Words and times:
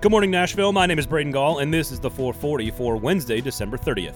Good 0.00 0.10
morning, 0.10 0.30
Nashville. 0.30 0.72
My 0.72 0.86
name 0.86 0.98
is 0.98 1.06
Braden 1.06 1.30
Gall, 1.30 1.58
and 1.58 1.74
this 1.74 1.92
is 1.92 2.00
the 2.00 2.08
440 2.08 2.70
for 2.70 2.96
Wednesday, 2.96 3.42
December 3.42 3.76
30th. 3.76 4.14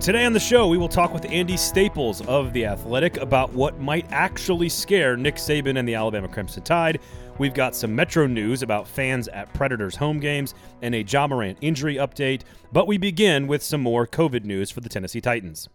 Today 0.00 0.24
on 0.24 0.32
the 0.32 0.40
show, 0.40 0.68
we 0.68 0.78
will 0.78 0.88
talk 0.88 1.12
with 1.12 1.26
Andy 1.26 1.58
Staples 1.58 2.22
of 2.22 2.54
The 2.54 2.64
Athletic 2.64 3.18
about 3.18 3.52
what 3.52 3.78
might 3.78 4.10
actually 4.10 4.70
scare 4.70 5.14
Nick 5.14 5.34
Saban 5.34 5.78
and 5.78 5.86
the 5.86 5.94
Alabama 5.94 6.28
Crimson 6.28 6.62
Tide. 6.62 6.98
We've 7.36 7.52
got 7.52 7.76
some 7.76 7.94
Metro 7.94 8.26
news 8.26 8.62
about 8.62 8.88
fans 8.88 9.28
at 9.28 9.52
Predators 9.52 9.96
home 9.96 10.18
games 10.18 10.54
and 10.80 10.94
a 10.94 11.02
Ja 11.02 11.26
Morant 11.26 11.58
injury 11.60 11.96
update, 11.96 12.40
but 12.72 12.86
we 12.86 12.96
begin 12.96 13.46
with 13.46 13.62
some 13.62 13.82
more 13.82 14.06
COVID 14.06 14.44
news 14.44 14.70
for 14.70 14.80
the 14.80 14.88
Tennessee 14.88 15.20
Titans. 15.20 15.68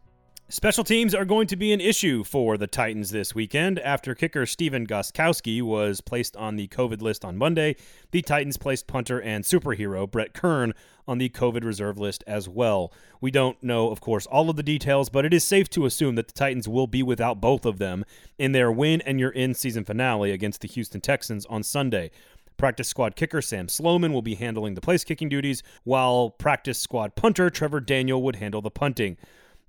Special 0.47 0.83
teams 0.83 1.15
are 1.15 1.25
going 1.25 1.47
to 1.47 1.55
be 1.55 1.73
an 1.73 1.81
issue 1.81 2.23
for 2.23 2.55
the 2.55 2.67
Titans 2.67 3.09
this 3.09 3.33
weekend. 3.33 3.79
After 3.79 4.13
kicker 4.13 4.45
Stephen 4.45 4.85
Gostkowski 4.85 5.59
was 5.63 6.01
placed 6.01 6.37
on 6.37 6.55
the 6.55 6.67
COVID 6.67 7.01
list 7.01 7.25
on 7.25 7.35
Monday, 7.35 7.75
the 8.11 8.21
Titans 8.21 8.55
placed 8.55 8.85
punter 8.85 9.19
and 9.19 9.43
superhero 9.43 10.09
Brett 10.09 10.35
Kern 10.35 10.75
on 11.07 11.17
the 11.17 11.29
COVID 11.29 11.63
reserve 11.63 11.97
list 11.97 12.23
as 12.27 12.47
well. 12.47 12.93
We 13.19 13.31
don't 13.31 13.61
know, 13.63 13.89
of 13.89 14.01
course, 14.01 14.27
all 14.27 14.51
of 14.51 14.55
the 14.55 14.61
details, 14.61 15.09
but 15.09 15.25
it 15.25 15.33
is 15.33 15.43
safe 15.43 15.67
to 15.71 15.87
assume 15.87 16.13
that 16.13 16.27
the 16.27 16.33
Titans 16.33 16.67
will 16.67 16.85
be 16.85 17.01
without 17.01 17.41
both 17.41 17.65
of 17.65 17.79
them 17.79 18.05
in 18.37 18.51
their 18.51 18.71
win 18.71 19.01
and 19.01 19.19
your 19.19 19.31
in 19.31 19.55
season 19.55 19.83
finale 19.83 20.29
against 20.29 20.61
the 20.61 20.67
Houston 20.67 21.01
Texans 21.01 21.47
on 21.47 21.63
Sunday. 21.63 22.11
Practice 22.55 22.87
squad 22.87 23.15
kicker 23.15 23.41
Sam 23.41 23.67
Sloman 23.67 24.13
will 24.13 24.21
be 24.21 24.35
handling 24.35 24.75
the 24.75 24.81
place 24.81 25.03
kicking 25.03 25.27
duties, 25.27 25.63
while 25.85 26.29
practice 26.29 26.77
squad 26.77 27.15
punter 27.15 27.49
Trevor 27.49 27.79
Daniel 27.79 28.21
would 28.21 28.35
handle 28.35 28.61
the 28.61 28.69
punting. 28.69 29.17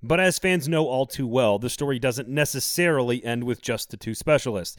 But 0.03 0.19
as 0.19 0.39
fans 0.39 0.67
know 0.67 0.85
all 0.85 1.05
too 1.05 1.27
well, 1.27 1.57
the 1.57 1.69
story 1.69 1.99
doesn't 1.99 2.29
necessarily 2.29 3.23
end 3.25 3.43
with 3.43 3.61
just 3.61 3.89
the 3.89 3.97
two 3.97 4.13
specialists. 4.13 4.77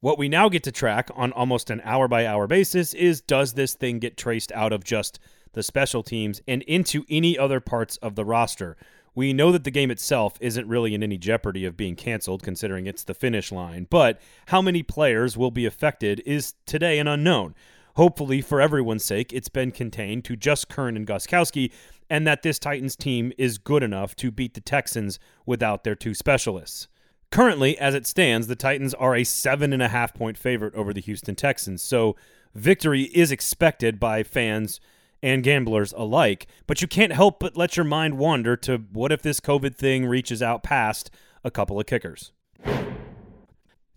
What 0.00 0.18
we 0.18 0.28
now 0.28 0.48
get 0.48 0.62
to 0.64 0.72
track 0.72 1.10
on 1.14 1.32
almost 1.32 1.70
an 1.70 1.80
hour 1.84 2.06
by 2.06 2.26
hour 2.26 2.46
basis 2.46 2.94
is 2.94 3.20
does 3.20 3.54
this 3.54 3.74
thing 3.74 3.98
get 3.98 4.16
traced 4.16 4.52
out 4.52 4.72
of 4.72 4.84
just 4.84 5.18
the 5.54 5.62
special 5.62 6.02
teams 6.02 6.40
and 6.46 6.62
into 6.62 7.04
any 7.08 7.36
other 7.36 7.60
parts 7.60 7.96
of 7.96 8.14
the 8.14 8.24
roster? 8.24 8.76
We 9.14 9.32
know 9.32 9.50
that 9.50 9.64
the 9.64 9.72
game 9.72 9.90
itself 9.90 10.36
isn't 10.40 10.68
really 10.68 10.94
in 10.94 11.02
any 11.02 11.18
jeopardy 11.18 11.64
of 11.64 11.76
being 11.76 11.96
canceled, 11.96 12.44
considering 12.44 12.86
it's 12.86 13.02
the 13.02 13.14
finish 13.14 13.50
line, 13.50 13.88
but 13.90 14.20
how 14.46 14.62
many 14.62 14.84
players 14.84 15.36
will 15.36 15.50
be 15.50 15.66
affected 15.66 16.22
is 16.24 16.54
today 16.66 17.00
an 17.00 17.08
unknown. 17.08 17.56
Hopefully, 17.98 18.40
for 18.40 18.60
everyone's 18.60 19.04
sake, 19.04 19.32
it's 19.32 19.48
been 19.48 19.72
contained 19.72 20.24
to 20.24 20.36
just 20.36 20.68
Kern 20.68 20.96
and 20.96 21.04
Gostkowski, 21.04 21.72
and 22.08 22.24
that 22.28 22.44
this 22.44 22.60
Titans 22.60 22.94
team 22.94 23.32
is 23.36 23.58
good 23.58 23.82
enough 23.82 24.14
to 24.14 24.30
beat 24.30 24.54
the 24.54 24.60
Texans 24.60 25.18
without 25.44 25.82
their 25.82 25.96
two 25.96 26.14
specialists. 26.14 26.86
Currently, 27.32 27.76
as 27.76 27.96
it 27.96 28.06
stands, 28.06 28.46
the 28.46 28.54
Titans 28.54 28.94
are 28.94 29.16
a 29.16 29.24
seven 29.24 29.72
and 29.72 29.82
a 29.82 29.88
half 29.88 30.14
point 30.14 30.38
favorite 30.38 30.76
over 30.76 30.92
the 30.92 31.00
Houston 31.00 31.34
Texans, 31.34 31.82
so 31.82 32.14
victory 32.54 33.10
is 33.16 33.32
expected 33.32 33.98
by 33.98 34.22
fans 34.22 34.78
and 35.20 35.42
gamblers 35.42 35.92
alike. 35.94 36.46
But 36.68 36.80
you 36.80 36.86
can't 36.86 37.12
help 37.12 37.40
but 37.40 37.56
let 37.56 37.76
your 37.76 37.82
mind 37.82 38.16
wander 38.16 38.56
to 38.58 38.78
what 38.92 39.10
if 39.10 39.22
this 39.22 39.40
COVID 39.40 39.74
thing 39.74 40.06
reaches 40.06 40.40
out 40.40 40.62
past 40.62 41.10
a 41.42 41.50
couple 41.50 41.80
of 41.80 41.86
kickers. 41.86 42.30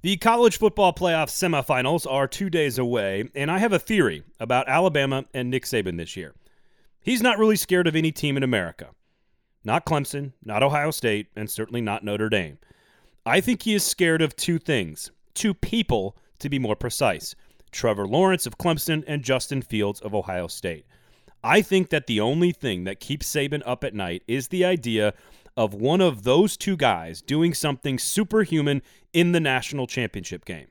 The 0.04 0.18
college 0.18 0.58
football 0.58 0.94
playoff 0.94 1.30
semifinals 1.30 2.12
are 2.12 2.28
two 2.28 2.50
days 2.50 2.80
away, 2.80 3.30
and 3.36 3.52
I 3.52 3.60
have 3.60 3.72
a 3.72 3.78
theory 3.78 4.24
about 4.40 4.68
Alabama 4.68 5.26
and 5.32 5.52
Nick 5.52 5.64
Saban 5.64 5.98
this 5.98 6.18
year. 6.18 6.34
He's 7.00 7.22
not 7.22 7.38
really 7.38 7.56
scared 7.56 7.86
of 7.86 7.96
any 7.96 8.12
team 8.12 8.36
in 8.36 8.42
America. 8.42 8.90
Not 9.64 9.86
Clemson, 9.86 10.34
not 10.44 10.64
Ohio 10.64 10.90
State, 10.90 11.28
and 11.36 11.48
certainly 11.48 11.82
not 11.82 12.04
Notre 12.04 12.30
Dame. 12.30 12.58
I 13.28 13.42
think 13.42 13.62
he 13.62 13.76
is 13.76 13.84
scared 13.84 14.24
of 14.24 14.36
two 14.36 14.58
things, 14.58 15.12
two 15.36 15.54
people 15.54 16.18
to 16.40 16.50
be 16.50 16.58
more 16.58 16.76
precise 16.76 17.36
Trevor 17.72 18.08
Lawrence 18.08 18.48
of 18.48 18.58
Clemson 18.58 19.04
and 19.06 19.24
Justin 19.24 19.62
Fields 19.62 20.02
of 20.02 20.16
Ohio 20.16 20.48
State. 20.48 20.88
I 21.44 21.62
think 21.62 21.90
that 21.90 22.08
the 22.08 22.20
only 22.20 22.52
thing 22.52 22.86
that 22.86 23.00
keeps 23.00 23.32
Saban 23.32 23.62
up 23.68 23.84
at 23.84 23.94
night 23.94 24.24
is 24.28 24.48
the 24.48 24.66
idea 24.66 25.14
of 25.56 25.74
one 25.74 26.02
of 26.02 26.24
those 26.24 26.58
two 26.58 26.76
guys 26.76 27.22
doing 27.22 27.54
something 27.54 28.00
superhuman 28.00 28.82
in 29.14 29.32
the 29.32 29.40
national 29.40 29.88
championship 29.88 30.46
game. 30.46 30.68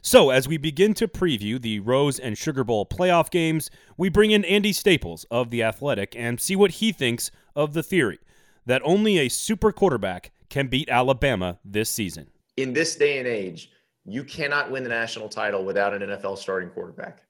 So, 0.00 0.30
as 0.30 0.46
we 0.46 0.58
begin 0.58 0.94
to 0.94 1.08
preview 1.08 1.60
the 1.60 1.80
Rose 1.80 2.18
and 2.18 2.38
Sugar 2.38 2.62
Bowl 2.62 2.86
playoff 2.86 3.30
games, 3.30 3.68
we 3.96 4.08
bring 4.08 4.30
in 4.30 4.44
Andy 4.44 4.72
Staples 4.72 5.26
of 5.30 5.50
The 5.50 5.62
Athletic 5.62 6.14
and 6.16 6.40
see 6.40 6.54
what 6.54 6.72
he 6.72 6.92
thinks 6.92 7.30
of 7.56 7.74
the 7.74 7.82
theory 7.82 8.18
that 8.64 8.82
only 8.84 9.18
a 9.18 9.28
super 9.28 9.72
quarterback 9.72 10.30
can 10.50 10.68
beat 10.68 10.88
Alabama 10.88 11.58
this 11.64 11.90
season. 11.90 12.28
In 12.56 12.72
this 12.72 12.96
day 12.96 13.18
and 13.18 13.26
age, 13.26 13.70
you 14.04 14.22
cannot 14.22 14.70
win 14.70 14.82
the 14.84 14.88
national 14.88 15.28
title 15.28 15.64
without 15.64 15.94
an 15.94 16.02
NFL 16.02 16.38
starting 16.38 16.70
quarterback 16.70 17.22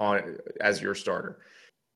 on 0.00 0.38
as 0.60 0.80
your 0.80 0.94
starter. 0.94 1.38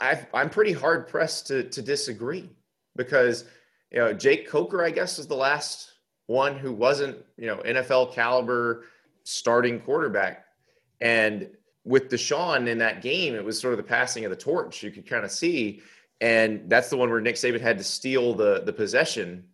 i 0.01 0.19
am 0.35 0.51
pretty 0.51 0.73
hard 0.73 1.09
pressed 1.09 1.47
to, 1.47 1.65
to 1.71 1.81
disagree 1.81 2.51
because 2.97 3.45
you 3.91 3.99
know 3.99 4.13
Jake 4.13 4.49
Coker, 4.49 4.85
I 4.85 4.91
guess, 4.91 5.19
is 5.19 5.27
the 5.27 5.37
last 5.37 5.92
one 6.27 6.57
who 6.57 6.73
wasn't 6.73 7.19
you 7.37 7.47
know 7.47 7.59
NFL 7.59 8.13
caliber 8.13 8.85
starting 9.25 9.81
quarterback. 9.81 10.47
And 11.01 11.49
with 11.85 12.09
Deshaun 12.09 12.69
in 12.69 12.79
that 12.79 13.03
game, 13.03 13.35
it 13.35 13.45
was 13.45 13.59
sort 13.59 13.73
of 13.73 13.79
the 13.79 13.85
passing 13.85 14.25
of 14.25 14.31
the 14.31 14.37
torch. 14.37 14.83
You 14.83 14.91
could 14.91 15.09
kind 15.09 15.25
of 15.25 15.31
see, 15.31 15.83
and 16.21 16.69
that's 16.69 16.91
the 16.91 16.97
one 16.97 17.11
where 17.11 17.21
Nick 17.21 17.35
Saban 17.37 17.61
had 17.61 17.79
to 17.79 17.85
steal 17.85 18.35
the 18.35 18.63
the 18.65 18.73
possession 18.73 19.45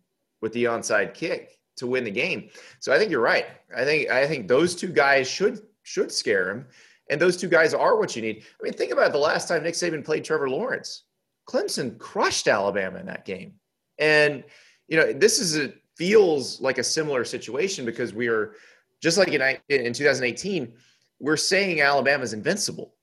with 0.41 0.53
the 0.53 0.65
onside 0.65 1.13
kick 1.13 1.59
to 1.77 1.87
win 1.87 2.03
the 2.03 2.11
game. 2.11 2.49
So 2.79 2.93
I 2.93 2.97
think 2.97 3.09
you're 3.09 3.21
right. 3.21 3.47
I 3.75 3.83
think 3.83 4.09
I 4.09 4.27
think 4.27 4.47
those 4.47 4.75
two 4.75 4.89
guys 4.89 5.29
should 5.29 5.61
should 5.83 6.11
scare 6.11 6.51
him, 6.51 6.67
and 7.09 7.19
those 7.19 7.37
two 7.37 7.47
guys 7.47 7.73
are 7.73 7.97
what 7.97 8.15
you 8.15 8.21
need. 8.21 8.43
I 8.59 8.63
mean, 8.63 8.73
think 8.73 8.91
about 8.91 9.11
the 9.11 9.17
last 9.17 9.47
time 9.47 9.63
Nick 9.63 9.73
Saban 9.73 10.05
played 10.05 10.23
Trevor 10.23 10.49
Lawrence. 10.49 11.03
Clemson 11.47 11.97
crushed 11.97 12.47
Alabama 12.47 12.99
in 12.99 13.07
that 13.07 13.25
game, 13.25 13.53
and 13.97 14.43
you 14.87 14.97
know 14.97 15.11
this 15.11 15.39
is 15.39 15.57
a 15.57 15.73
feels 15.99 16.61
like 16.61 16.77
a 16.77 16.83
similar 16.83 17.25
situation 17.25 17.83
because 17.85 18.13
we 18.13 18.29
are 18.29 18.53
just 19.01 19.17
like 19.17 19.27
in, 19.27 19.41
in 19.67 19.91
2018, 19.91 20.71
we're 21.19 21.35
saying 21.35 21.81
Alabama's 21.81 22.31
invincible. 22.31 22.95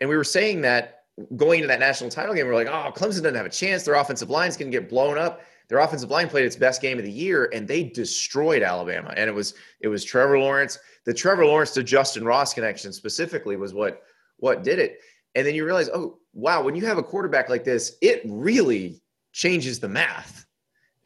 And 0.00 0.10
we 0.10 0.16
were 0.16 0.22
saying 0.22 0.60
that 0.60 1.04
going 1.34 1.60
into 1.60 1.68
that 1.68 1.80
national 1.80 2.10
title 2.10 2.34
game, 2.34 2.46
we're 2.46 2.54
like, 2.54 2.66
oh, 2.66 2.92
Clemson 2.94 3.22
doesn't 3.22 3.34
have 3.34 3.46
a 3.46 3.50
chance. 3.50 3.84
Their 3.84 3.94
offensive 3.94 4.28
line's 4.28 4.58
going 4.58 4.70
to 4.70 4.78
get 4.78 4.90
blown 4.90 5.16
up. 5.16 5.40
Their 5.68 5.78
offensive 5.78 6.10
line 6.10 6.28
played 6.28 6.44
its 6.44 6.56
best 6.56 6.82
game 6.82 6.98
of 6.98 7.04
the 7.04 7.10
year, 7.10 7.48
and 7.54 7.66
they 7.66 7.84
destroyed 7.84 8.62
Alabama. 8.62 9.14
And 9.16 9.30
it 9.30 9.32
was 9.32 9.54
it 9.80 9.88
was 9.88 10.04
Trevor 10.04 10.38
Lawrence. 10.38 10.78
The 11.06 11.14
Trevor 11.14 11.46
Lawrence 11.46 11.70
to 11.72 11.82
Justyn 11.82 12.26
Ross 12.26 12.52
connection 12.52 12.92
specifically 12.92 13.56
was 13.56 13.72
what 13.72 14.02
what 14.36 14.62
did 14.62 14.78
it. 14.78 14.98
And 15.34 15.46
then 15.46 15.54
you 15.54 15.64
realize, 15.64 15.88
oh 15.88 16.18
wow, 16.34 16.62
when 16.62 16.74
you 16.74 16.84
have 16.84 16.98
a 16.98 17.02
quarterback 17.02 17.48
like 17.48 17.64
this, 17.64 17.96
it 18.02 18.20
really 18.26 19.00
changes 19.32 19.80
the 19.80 19.88
math. 19.88 20.44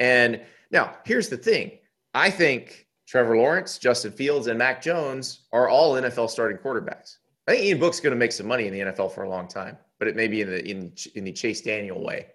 And 0.00 0.40
now 0.70 0.96
here's 1.04 1.28
the 1.28 1.36
thing: 1.36 1.72
I 2.14 2.30
think 2.30 2.86
Trevor 3.06 3.36
Lawrence, 3.36 3.78
Justin 3.78 4.12
Fields, 4.12 4.46
and 4.46 4.58
Mac 4.58 4.82
Jones 4.82 5.46
are 5.52 5.68
all 5.68 5.94
NFL 5.94 6.30
starting 6.30 6.58
quarterbacks. 6.58 7.18
I 7.46 7.52
think 7.52 7.64
Ian 7.64 7.78
Book's 7.78 8.00
going 8.00 8.12
to 8.12 8.18
make 8.18 8.32
some 8.32 8.46
money 8.46 8.66
in 8.66 8.72
the 8.72 8.80
NFL 8.80 9.12
for 9.12 9.22
a 9.22 9.28
long 9.28 9.46
time, 9.46 9.78
but 9.98 10.08
it 10.08 10.16
may 10.16 10.26
be 10.26 10.40
in 10.40 10.50
the 10.50 10.68
in, 10.68 10.92
in 11.14 11.24
the 11.24 11.32
Chase 11.32 11.60
Daniel 11.60 12.02
way. 12.02 12.26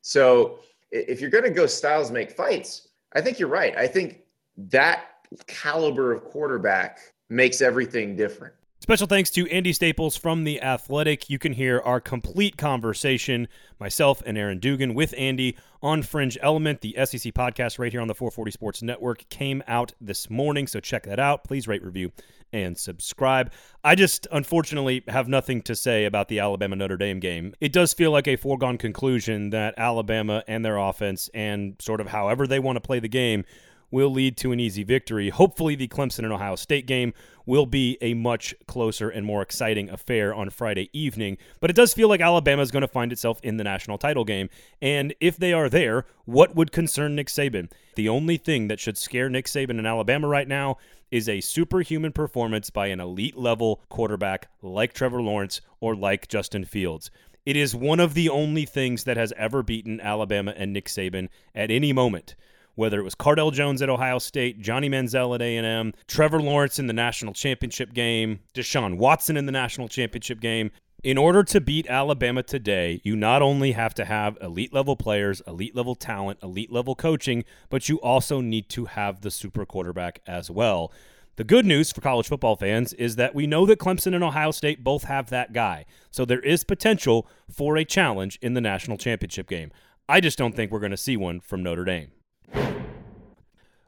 So 0.00 0.60
if 0.90 1.20
you're 1.20 1.30
going 1.30 1.44
to 1.44 1.50
go 1.50 1.66
styles 1.66 2.10
make 2.10 2.30
fights, 2.30 2.88
I 3.14 3.20
think 3.20 3.38
you're 3.38 3.48
right. 3.48 3.76
I 3.76 3.86
think 3.86 4.20
that 4.56 5.06
caliber 5.46 6.12
of 6.12 6.24
quarterback 6.24 7.00
makes 7.28 7.60
everything 7.60 8.16
different. 8.16 8.54
Special 8.84 9.06
thanks 9.06 9.30
to 9.30 9.48
Andy 9.48 9.72
Staples 9.72 10.14
from 10.14 10.44
The 10.44 10.60
Athletic. 10.60 11.30
You 11.30 11.38
can 11.38 11.54
hear 11.54 11.80
our 11.86 12.02
complete 12.02 12.58
conversation, 12.58 13.48
myself 13.80 14.22
and 14.26 14.36
Aaron 14.36 14.58
Dugan, 14.58 14.92
with 14.92 15.14
Andy 15.16 15.56
on 15.82 16.02
Fringe 16.02 16.36
Element. 16.42 16.82
The 16.82 16.94
SEC 16.98 17.32
podcast 17.32 17.78
right 17.78 17.90
here 17.90 18.02
on 18.02 18.08
the 18.08 18.14
440 18.14 18.50
Sports 18.50 18.82
Network 18.82 19.26
came 19.30 19.62
out 19.66 19.94
this 20.02 20.28
morning, 20.28 20.66
so 20.66 20.80
check 20.80 21.04
that 21.04 21.18
out. 21.18 21.44
Please 21.44 21.66
rate, 21.66 21.82
review, 21.82 22.12
and 22.52 22.76
subscribe. 22.76 23.52
I 23.82 23.94
just 23.94 24.26
unfortunately 24.30 25.02
have 25.08 25.28
nothing 25.28 25.62
to 25.62 25.74
say 25.74 26.04
about 26.04 26.28
the 26.28 26.40
Alabama 26.40 26.76
Notre 26.76 26.98
Dame 26.98 27.20
game. 27.20 27.54
It 27.62 27.72
does 27.72 27.94
feel 27.94 28.10
like 28.10 28.28
a 28.28 28.36
foregone 28.36 28.76
conclusion 28.76 29.48
that 29.48 29.72
Alabama 29.78 30.44
and 30.46 30.62
their 30.62 30.76
offense, 30.76 31.30
and 31.32 31.76
sort 31.80 32.02
of 32.02 32.08
however 32.08 32.46
they 32.46 32.58
want 32.58 32.76
to 32.76 32.82
play 32.82 33.00
the 33.00 33.08
game, 33.08 33.46
will 33.94 34.10
lead 34.10 34.36
to 34.36 34.50
an 34.50 34.58
easy 34.58 34.82
victory. 34.82 35.30
Hopefully, 35.30 35.76
the 35.76 35.86
Clemson 35.86 36.24
and 36.24 36.32
Ohio 36.32 36.56
State 36.56 36.84
game 36.84 37.14
will 37.46 37.64
be 37.64 37.96
a 38.00 38.12
much 38.12 38.52
closer 38.66 39.08
and 39.08 39.24
more 39.24 39.40
exciting 39.40 39.88
affair 39.88 40.34
on 40.34 40.50
Friday 40.50 40.90
evening. 40.92 41.38
But 41.60 41.70
it 41.70 41.76
does 41.76 41.94
feel 41.94 42.08
like 42.08 42.20
Alabama 42.20 42.60
is 42.60 42.72
going 42.72 42.82
to 42.82 42.88
find 42.88 43.12
itself 43.12 43.38
in 43.44 43.56
the 43.56 43.62
national 43.62 43.98
title 43.98 44.24
game. 44.24 44.50
And 44.82 45.14
if 45.20 45.36
they 45.36 45.52
are 45.52 45.68
there, 45.68 46.06
what 46.24 46.56
would 46.56 46.72
concern 46.72 47.14
Nick 47.14 47.28
Saban? 47.28 47.70
The 47.94 48.08
only 48.08 48.36
thing 48.36 48.66
that 48.66 48.80
should 48.80 48.98
scare 48.98 49.28
Nick 49.28 49.46
Saban 49.46 49.78
in 49.78 49.86
Alabama 49.86 50.26
right 50.26 50.48
now 50.48 50.76
is 51.12 51.28
a 51.28 51.40
superhuman 51.40 52.10
performance 52.10 52.70
by 52.70 52.88
an 52.88 52.98
elite 52.98 53.36
level 53.36 53.80
quarterback 53.90 54.48
like 54.60 54.92
Trevor 54.92 55.22
Lawrence 55.22 55.60
or 55.78 55.94
like 55.94 56.26
Justin 56.26 56.64
Fields. 56.64 57.12
It 57.46 57.56
is 57.56 57.76
one 57.76 58.00
of 58.00 58.14
the 58.14 58.28
only 58.28 58.64
things 58.64 59.04
that 59.04 59.16
has 59.16 59.32
ever 59.36 59.62
beaten 59.62 60.00
Alabama 60.00 60.52
and 60.56 60.72
Nick 60.72 60.86
Saban 60.86 61.28
at 61.54 61.70
any 61.70 61.92
moment. 61.92 62.34
Whether 62.74 62.98
it 62.98 63.04
was 63.04 63.14
Cardale 63.14 63.52
Jones 63.52 63.82
at 63.82 63.88
Ohio 63.88 64.18
State, 64.18 64.60
Johnny 64.60 64.88
Manziel 64.88 65.34
at 65.34 65.42
A&M, 65.42 65.92
Trevor 66.08 66.40
Lawrence 66.40 66.78
in 66.78 66.86
the 66.86 66.92
national 66.92 67.32
championship 67.32 67.94
game, 67.94 68.40
Deshaun 68.52 68.96
Watson 68.96 69.36
in 69.36 69.46
the 69.46 69.52
national 69.52 69.88
championship 69.88 70.40
game. 70.40 70.70
In 71.04 71.18
order 71.18 71.44
to 71.44 71.60
beat 71.60 71.86
Alabama 71.86 72.42
today, 72.42 73.00
you 73.04 73.14
not 73.14 73.42
only 73.42 73.72
have 73.72 73.92
to 73.94 74.06
have 74.06 74.38
elite 74.40 74.72
level 74.72 74.96
players, 74.96 75.42
elite 75.46 75.76
level 75.76 75.94
talent, 75.94 76.38
elite 76.42 76.72
level 76.72 76.94
coaching, 76.94 77.44
but 77.68 77.88
you 77.90 78.00
also 78.00 78.40
need 78.40 78.70
to 78.70 78.86
have 78.86 79.20
the 79.20 79.30
super 79.30 79.66
quarterback 79.66 80.20
as 80.26 80.50
well. 80.50 80.90
The 81.36 81.44
good 81.44 81.66
news 81.66 81.92
for 81.92 82.00
college 82.00 82.28
football 82.28 82.56
fans 82.56 82.92
is 82.94 83.16
that 83.16 83.34
we 83.34 83.46
know 83.46 83.66
that 83.66 83.80
Clemson 83.80 84.14
and 84.14 84.24
Ohio 84.24 84.50
State 84.50 84.82
both 84.82 85.04
have 85.04 85.30
that 85.30 85.52
guy. 85.52 85.84
So 86.10 86.24
there 86.24 86.40
is 86.40 86.64
potential 86.64 87.28
for 87.50 87.76
a 87.76 87.84
challenge 87.84 88.38
in 88.40 88.54
the 88.54 88.60
national 88.60 88.96
championship 88.96 89.48
game. 89.48 89.72
I 90.08 90.20
just 90.20 90.38
don't 90.38 90.54
think 90.54 90.70
we're 90.70 90.80
going 90.80 90.90
to 90.90 90.96
see 90.96 91.16
one 91.16 91.40
from 91.40 91.62
Notre 91.62 91.84
Dame. 91.84 92.12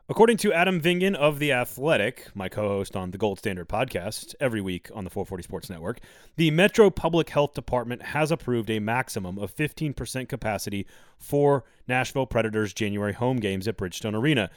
According 0.08 0.36
to 0.38 0.52
Adam 0.52 0.80
Vingan 0.80 1.16
of 1.16 1.40
The 1.40 1.52
Athletic, 1.52 2.28
my 2.34 2.48
co 2.48 2.68
host 2.68 2.94
on 2.94 3.10
the 3.10 3.18
Gold 3.18 3.38
Standard 3.38 3.68
podcast 3.68 4.34
every 4.38 4.60
week 4.60 4.88
on 4.94 5.04
the 5.04 5.10
440 5.10 5.42
Sports 5.42 5.68
Network, 5.68 5.98
the 6.36 6.50
Metro 6.52 6.90
Public 6.90 7.30
Health 7.30 7.54
Department 7.54 8.02
has 8.02 8.30
approved 8.30 8.70
a 8.70 8.78
maximum 8.78 9.36
of 9.38 9.54
15% 9.54 10.28
capacity 10.28 10.86
for 11.18 11.64
Nashville 11.88 12.26
Predators 12.26 12.72
January 12.72 13.14
home 13.14 13.38
games 13.38 13.66
at 13.66 13.76
Bridgestone 13.76 14.14
Arena 14.14 14.48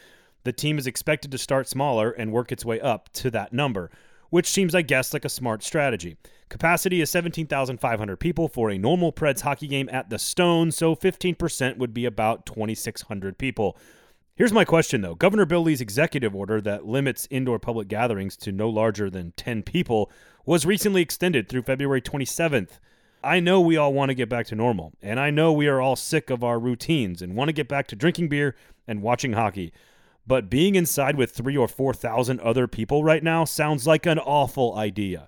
the 0.44 0.54
team 0.54 0.78
is 0.78 0.88
expected 0.88 1.32
to 1.32 1.38
start 1.38 1.68
smaller 1.68 2.12
and 2.12 2.32
work 2.32 2.52
its 2.52 2.66
way 2.66 2.80
up 2.80 3.12
to 3.14 3.30
that 3.32 3.54
number, 3.54 3.92
which 4.30 4.48
seems, 4.48 4.74
I 4.74 4.82
guess, 4.82 5.14
like 5.14 5.26
a 5.26 5.30
smart 5.30 5.64
strategy. 5.64 6.18
Capacity 6.50 7.02
is 7.02 7.10
17,500 7.10 8.18
people 8.18 8.48
for 8.48 8.70
a 8.70 8.78
normal 8.78 9.12
Preds 9.12 9.42
hockey 9.42 9.68
game 9.68 9.90
at 9.92 10.10
the 10.10 10.18
Stone, 10.18 10.72
so 10.72 10.96
15% 10.96 11.78
would 11.78 11.94
be 11.94 12.06
about 12.06 12.46
2,600 12.46 13.38
people. 13.38 13.78
Here's 14.40 14.54
my 14.54 14.64
question 14.64 15.02
though 15.02 15.16
Governor 15.16 15.46
Bill 15.46 15.64
Lee's 15.64 15.82
executive 15.82 16.34
order 16.34 16.62
that 16.62 16.86
limits 16.86 17.28
indoor 17.30 17.60
public 17.60 17.90
gatherings 17.90 18.38
to 18.38 18.54
no 18.54 18.70
larger 18.70 19.10
than 19.10 19.34
10 19.34 19.64
people 19.64 20.10
was 20.46 20.66
recently 20.66 21.02
extended 21.02 21.50
through 21.50 21.64
February 21.64 22.02
27th. 22.02 22.80
I 23.22 23.42
know 23.42 23.60
we 23.60 23.76
all 23.76 23.92
want 23.92 24.12
to 24.12 24.16
get 24.16 24.30
back 24.30 24.46
to 24.46 24.56
normal, 24.56 24.94
and 25.02 25.20
I 25.20 25.30
know 25.30 25.52
we 25.52 25.68
are 25.68 25.82
all 25.82 25.98
sick 25.98 26.30
of 26.30 26.42
our 26.42 26.58
routines 26.58 27.22
and 27.22 27.36
want 27.36 27.50
to 27.50 27.54
get 27.54 27.68
back 27.68 27.88
to 27.88 27.98
drinking 27.98 28.30
beer 28.30 28.56
and 28.88 29.02
watching 29.02 29.34
hockey. 29.34 29.74
But 30.26 30.50
being 30.50 30.76
inside 30.76 31.18
with 31.18 31.32
three 31.32 31.58
or 31.58 31.68
4,000 31.68 32.40
other 32.40 32.66
people 32.66 33.04
right 33.04 33.22
now 33.22 33.44
sounds 33.44 33.86
like 33.86 34.06
an 34.06 34.20
awful 34.20 34.74
idea. 34.78 35.28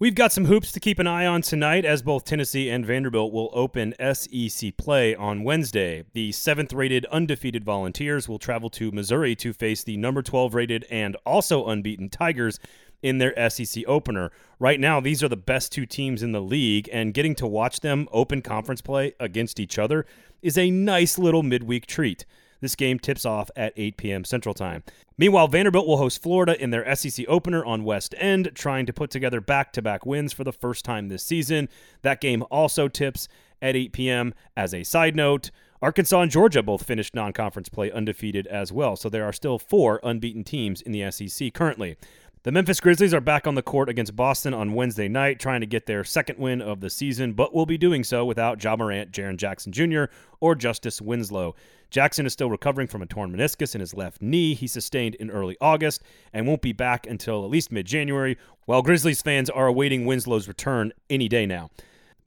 We've 0.00 0.14
got 0.14 0.30
some 0.32 0.44
hoops 0.44 0.70
to 0.70 0.78
keep 0.78 1.00
an 1.00 1.08
eye 1.08 1.26
on 1.26 1.42
tonight 1.42 1.84
as 1.84 2.02
both 2.02 2.24
Tennessee 2.24 2.70
and 2.70 2.86
Vanderbilt 2.86 3.32
will 3.32 3.50
open 3.52 3.96
SEC 4.14 4.76
play 4.76 5.12
on 5.16 5.42
Wednesday. 5.42 6.04
The 6.12 6.30
seventh 6.30 6.72
rated 6.72 7.04
undefeated 7.06 7.64
Volunteers 7.64 8.28
will 8.28 8.38
travel 8.38 8.70
to 8.70 8.92
Missouri 8.92 9.34
to 9.34 9.52
face 9.52 9.82
the 9.82 9.96
number 9.96 10.22
12 10.22 10.54
rated 10.54 10.86
and 10.88 11.16
also 11.26 11.66
unbeaten 11.66 12.10
Tigers 12.10 12.60
in 13.02 13.18
their 13.18 13.50
SEC 13.50 13.82
opener. 13.88 14.30
Right 14.60 14.78
now, 14.78 15.00
these 15.00 15.24
are 15.24 15.28
the 15.28 15.36
best 15.36 15.72
two 15.72 15.84
teams 15.84 16.22
in 16.22 16.30
the 16.30 16.40
league, 16.40 16.88
and 16.92 17.12
getting 17.12 17.34
to 17.34 17.48
watch 17.48 17.80
them 17.80 18.06
open 18.12 18.40
conference 18.40 18.80
play 18.80 19.14
against 19.18 19.58
each 19.58 19.80
other 19.80 20.06
is 20.42 20.56
a 20.56 20.70
nice 20.70 21.18
little 21.18 21.42
midweek 21.42 21.86
treat. 21.86 22.24
This 22.60 22.74
game 22.74 22.98
tips 22.98 23.24
off 23.24 23.50
at 23.56 23.72
8 23.76 23.96
p.m. 23.96 24.24
Central 24.24 24.54
Time. 24.54 24.82
Meanwhile, 25.16 25.48
Vanderbilt 25.48 25.86
will 25.86 25.98
host 25.98 26.22
Florida 26.22 26.60
in 26.60 26.70
their 26.70 26.94
SEC 26.94 27.24
opener 27.28 27.64
on 27.64 27.84
West 27.84 28.14
End, 28.18 28.50
trying 28.54 28.86
to 28.86 28.92
put 28.92 29.10
together 29.10 29.40
back 29.40 29.72
to 29.74 29.82
back 29.82 30.04
wins 30.06 30.32
for 30.32 30.44
the 30.44 30.52
first 30.52 30.84
time 30.84 31.08
this 31.08 31.22
season. 31.22 31.68
That 32.02 32.20
game 32.20 32.44
also 32.50 32.88
tips 32.88 33.28
at 33.62 33.76
8 33.76 33.92
p.m. 33.92 34.34
As 34.56 34.74
a 34.74 34.84
side 34.84 35.16
note, 35.16 35.50
Arkansas 35.80 36.20
and 36.20 36.30
Georgia 36.30 36.62
both 36.62 36.84
finished 36.84 37.14
non 37.14 37.32
conference 37.32 37.68
play 37.68 37.90
undefeated 37.90 38.46
as 38.48 38.72
well, 38.72 38.96
so 38.96 39.08
there 39.08 39.24
are 39.24 39.32
still 39.32 39.58
four 39.58 40.00
unbeaten 40.02 40.42
teams 40.42 40.80
in 40.82 40.92
the 40.92 41.08
SEC 41.10 41.54
currently. 41.54 41.96
The 42.44 42.52
Memphis 42.52 42.78
Grizzlies 42.78 43.12
are 43.12 43.20
back 43.20 43.48
on 43.48 43.56
the 43.56 43.62
court 43.62 43.88
against 43.88 44.14
Boston 44.14 44.54
on 44.54 44.74
Wednesday 44.74 45.08
night, 45.08 45.40
trying 45.40 45.60
to 45.60 45.66
get 45.66 45.86
their 45.86 46.04
second 46.04 46.38
win 46.38 46.62
of 46.62 46.80
the 46.80 46.88
season, 46.88 47.32
but 47.32 47.52
will 47.52 47.66
be 47.66 47.76
doing 47.76 48.04
so 48.04 48.24
without 48.24 48.62
Ja 48.62 48.76
Morant, 48.76 49.10
Jaren 49.10 49.36
Jackson 49.36 49.72
Jr., 49.72 50.04
or 50.38 50.54
Justice 50.54 51.02
Winslow. 51.02 51.56
Jackson 51.90 52.26
is 52.26 52.32
still 52.32 52.48
recovering 52.48 52.86
from 52.86 53.02
a 53.02 53.06
torn 53.06 53.32
meniscus 53.32 53.74
in 53.74 53.80
his 53.80 53.92
left 53.92 54.22
knee 54.22 54.54
he 54.54 54.68
sustained 54.68 55.16
in 55.16 55.32
early 55.32 55.56
August 55.60 56.04
and 56.32 56.46
won't 56.46 56.62
be 56.62 56.72
back 56.72 57.08
until 57.08 57.44
at 57.44 57.50
least 57.50 57.72
mid 57.72 57.86
January, 57.86 58.38
while 58.66 58.82
Grizzlies 58.82 59.20
fans 59.20 59.50
are 59.50 59.66
awaiting 59.66 60.06
Winslow's 60.06 60.46
return 60.46 60.92
any 61.10 61.28
day 61.28 61.44
now. 61.44 61.70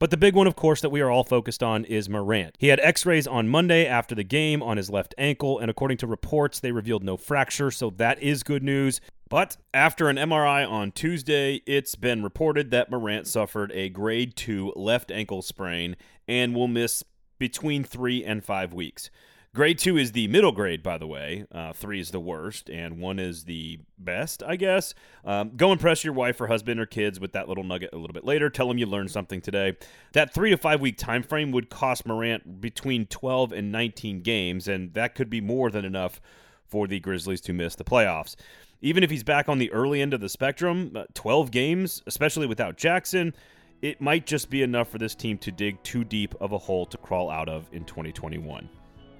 But 0.02 0.10
the 0.10 0.16
big 0.16 0.34
one, 0.34 0.48
of 0.48 0.56
course, 0.56 0.80
that 0.80 0.90
we 0.90 1.00
are 1.00 1.12
all 1.12 1.22
focused 1.22 1.62
on 1.62 1.84
is 1.84 2.08
Morant. 2.08 2.56
He 2.58 2.66
had 2.66 2.80
x 2.80 3.06
rays 3.06 3.28
on 3.28 3.48
Monday 3.48 3.86
after 3.86 4.16
the 4.16 4.24
game 4.24 4.60
on 4.60 4.76
his 4.76 4.90
left 4.90 5.14
ankle, 5.16 5.60
and 5.60 5.70
according 5.70 5.98
to 5.98 6.08
reports, 6.08 6.58
they 6.58 6.72
revealed 6.72 7.04
no 7.04 7.16
fracture, 7.16 7.70
so 7.70 7.88
that 7.90 8.20
is 8.20 8.42
good 8.42 8.64
news. 8.64 9.00
But 9.28 9.58
after 9.72 10.08
an 10.08 10.16
MRI 10.16 10.68
on 10.68 10.90
Tuesday, 10.90 11.62
it's 11.66 11.94
been 11.94 12.24
reported 12.24 12.72
that 12.72 12.90
Morant 12.90 13.28
suffered 13.28 13.70
a 13.70 13.90
grade 13.90 14.34
2 14.34 14.72
left 14.74 15.12
ankle 15.12 15.40
sprain 15.40 15.94
and 16.26 16.52
will 16.52 16.66
miss 16.66 17.04
between 17.38 17.84
three 17.84 18.24
and 18.24 18.44
five 18.44 18.72
weeks. 18.72 19.08
Grade 19.54 19.78
two 19.78 19.98
is 19.98 20.12
the 20.12 20.28
middle 20.28 20.52
grade, 20.52 20.82
by 20.82 20.96
the 20.96 21.06
way. 21.06 21.44
Uh, 21.52 21.74
three 21.74 22.00
is 22.00 22.10
the 22.10 22.18
worst, 22.18 22.70
and 22.70 22.98
one 22.98 23.18
is 23.18 23.44
the 23.44 23.78
best, 23.98 24.42
I 24.42 24.56
guess. 24.56 24.94
Um, 25.26 25.52
go 25.54 25.72
impress 25.72 26.04
your 26.04 26.14
wife 26.14 26.40
or 26.40 26.46
husband 26.46 26.80
or 26.80 26.86
kids 26.86 27.20
with 27.20 27.32
that 27.32 27.50
little 27.50 27.62
nugget 27.62 27.90
a 27.92 27.98
little 27.98 28.14
bit 28.14 28.24
later. 28.24 28.48
Tell 28.48 28.66
them 28.66 28.78
you 28.78 28.86
learned 28.86 29.10
something 29.10 29.42
today. 29.42 29.76
That 30.14 30.32
three 30.32 30.48
to 30.48 30.56
five 30.56 30.80
week 30.80 30.96
time 30.96 31.22
frame 31.22 31.52
would 31.52 31.68
cost 31.68 32.06
Morant 32.06 32.62
between 32.62 33.04
12 33.04 33.52
and 33.52 33.70
19 33.70 34.22
games, 34.22 34.68
and 34.68 34.94
that 34.94 35.14
could 35.14 35.28
be 35.28 35.42
more 35.42 35.70
than 35.70 35.84
enough 35.84 36.18
for 36.66 36.86
the 36.86 36.98
Grizzlies 36.98 37.42
to 37.42 37.52
miss 37.52 37.74
the 37.74 37.84
playoffs. 37.84 38.36
Even 38.80 39.04
if 39.04 39.10
he's 39.10 39.22
back 39.22 39.50
on 39.50 39.58
the 39.58 39.70
early 39.70 40.00
end 40.00 40.14
of 40.14 40.22
the 40.22 40.30
spectrum, 40.30 40.92
uh, 40.96 41.04
12 41.12 41.50
games, 41.50 42.02
especially 42.06 42.46
without 42.46 42.78
Jackson, 42.78 43.34
it 43.82 44.00
might 44.00 44.24
just 44.24 44.48
be 44.48 44.62
enough 44.62 44.88
for 44.88 44.96
this 44.96 45.14
team 45.14 45.36
to 45.36 45.52
dig 45.52 45.82
too 45.82 46.04
deep 46.04 46.34
of 46.40 46.52
a 46.52 46.58
hole 46.58 46.86
to 46.86 46.96
crawl 46.96 47.28
out 47.28 47.50
of 47.50 47.68
in 47.70 47.84
2021 47.84 48.70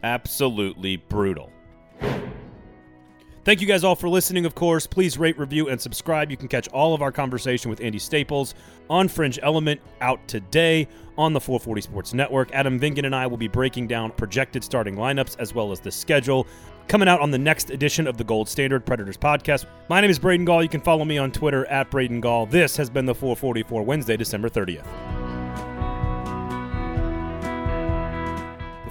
absolutely 0.03 0.97
brutal. 0.97 1.51
Thank 3.45 3.61
you 3.61 3.67
guys 3.67 3.83
all 3.83 3.97
for 3.97 4.09
listening, 4.09 4.47
of 4.47 4.55
course. 4.55 4.87
Please 4.87 5.19
rate, 5.19 5.37
review, 5.37 5.69
and 5.69 5.81
subscribe. 5.81 6.31
You 6.31 6.37
can 6.37 6.47
catch 6.47 6.69
all 6.69 6.95
of 6.95 7.03
our 7.03 7.11
conversation 7.11 7.71
with 7.71 7.81
Andy 7.81 7.99
Staples 7.99 8.55
on 8.89 9.09
Fringe 9.09 9.41
Element 9.43 9.81
out 10.01 10.27
today 10.29 10.87
on 11.19 11.33
the 11.33 11.41
440 11.41 11.81
Sports 11.81 12.15
Network. 12.15 12.53
Adam 12.53 12.79
Vingan 12.79 13.05
and 13.05 13.17
I 13.17 13.27
will 13.27 13.37
be 13.37 13.49
breaking 13.49 13.89
down 13.89 14.13
projected 14.13 14.63
starting 14.63 14.95
lineups 14.95 15.37
as 15.41 15.55
well 15.55 15.73
as 15.73 15.81
the 15.81 15.91
schedule 15.91 16.47
coming 16.87 17.09
out 17.09 17.21
on 17.21 17.33
the 17.33 17.39
next 17.39 17.71
edition 17.71 18.07
of 18.07 18.17
the 18.17 18.25
Gold 18.25 18.49
Standard 18.49 18.87
Predators 18.87 19.17
podcast. 19.17 19.67
My 19.89 20.01
name 20.01 20.11
is 20.11 20.21
Braden 20.21 20.45
Gall. 20.45 20.63
You 20.63 20.69
can 20.69 20.81
follow 20.81 21.05
me 21.05 21.19
on 21.19 21.33
Twitter 21.33 21.67
at 21.67 21.91
Braden 21.91 22.21
Gall. 22.21 22.47
This 22.47 22.77
has 22.77 22.91
been 22.91 23.07
the 23.07 23.15
444 23.15 23.83
Wednesday, 23.83 24.17
December 24.17 24.51
30th. 24.51 24.87